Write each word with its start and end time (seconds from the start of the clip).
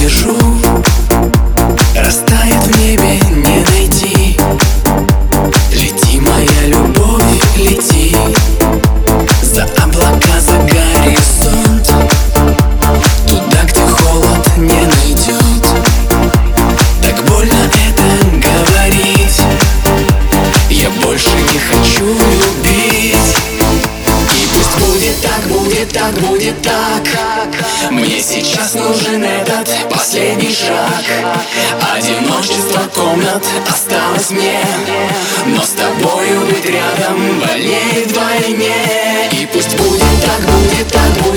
вижу 0.00 0.39
шаг. 30.66 31.04
Одиночество 31.94 32.82
комнат 32.94 33.44
осталось 33.68 34.30
мне 34.30 34.60
Но 35.46 35.62
с 35.62 35.70
тобою 35.70 36.46
быть 36.46 36.66
рядом 36.66 37.40
болеет 37.40 38.06
вдвойне. 38.08 38.74
И 39.32 39.46
пусть 39.46 39.76
будет 39.76 40.00
так, 40.24 40.40
будет 40.40 40.88
так, 40.88 41.10
будет 41.22 41.29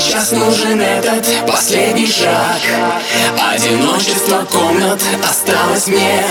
Сейчас 0.00 0.30
нужен 0.30 0.80
этот 0.80 1.26
последний 1.46 2.06
шаг. 2.06 2.60
Одиночество 3.52 4.44
комнат 4.44 5.02
осталось 5.28 5.88
мне 5.88 6.24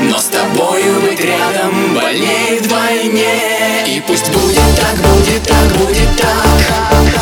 Но 0.00 0.18
с 0.18 0.24
тобою 0.24 1.00
быть 1.02 1.20
рядом 1.20 1.94
больнее 1.94 2.58
вдвойне. 2.60 3.84
И 3.86 4.00
пусть 4.00 4.30
будет 4.30 4.80
так, 4.80 4.96
будет 4.96 5.42
так, 5.42 5.76
будет 5.76 6.16
так. 6.16 7.15